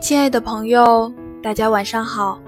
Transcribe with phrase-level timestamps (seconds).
[0.00, 2.40] 亲爱的朋友，大家晚上好。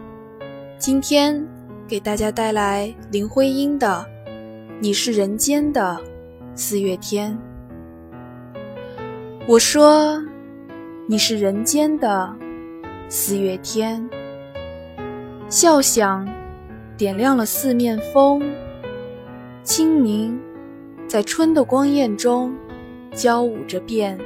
[0.78, 1.44] 今天
[1.88, 4.06] 给大家带来林徽因的
[4.78, 6.00] 《你是人间的
[6.54, 7.36] 四月天》。
[9.48, 10.22] 我说
[11.08, 12.32] 你是人间的
[13.08, 14.08] 四月天，
[15.48, 16.28] 笑响
[16.96, 18.40] 点亮了四面风，
[19.64, 20.40] 清明
[21.08, 22.54] 在春的光艳中
[23.12, 24.16] 交舞着变。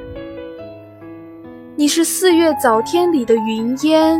[1.77, 4.17] 你是四月早天里的云烟，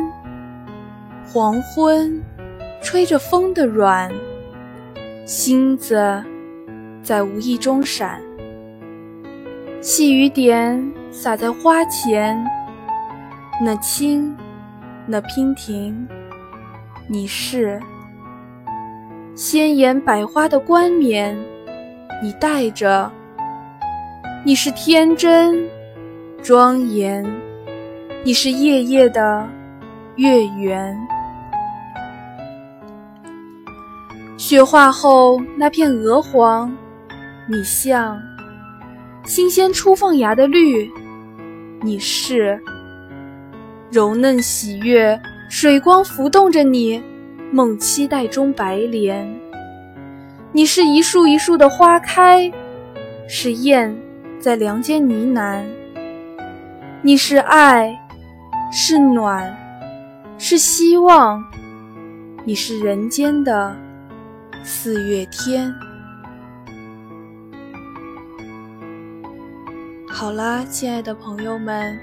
[1.26, 2.22] 黄昏
[2.82, 4.12] 吹着风的软，
[5.26, 6.22] 星子
[7.02, 8.22] 在无意中闪，
[9.80, 12.46] 细雨点洒在花前，
[13.62, 14.36] 那轻，
[15.08, 16.06] 那娉婷，
[17.08, 17.80] 你是
[19.34, 21.38] 鲜艳百花的冠冕，
[22.22, 23.10] 你戴着，
[24.44, 25.58] 你是天真。
[26.44, 27.26] 庄严，
[28.26, 29.48] 你是夜夜的
[30.16, 30.98] 月圆。
[34.36, 36.76] 雪化后那片鹅黄，
[37.48, 38.20] 你像
[39.26, 40.90] 新鲜初放芽的绿，
[41.84, 42.60] 你是
[43.92, 47.00] 柔嫩喜悦，水光浮动着你
[47.52, 49.32] 梦期待中白莲。
[50.52, 52.52] 你是一树一树的花开，
[53.28, 53.96] 是燕
[54.40, 55.64] 在梁间呢喃。
[57.04, 57.96] 你是爱，
[58.78, 59.58] 是暖，
[60.38, 61.42] 是希望，
[62.44, 63.74] 你是人间的
[64.66, 65.74] 四月天。
[70.10, 71.98] 好啦，亲爱的朋友们，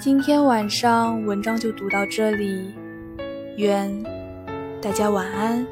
[0.00, 2.74] 今天晚上文章就读到这里，
[3.58, 3.92] 愿
[4.80, 5.66] 大家晚安。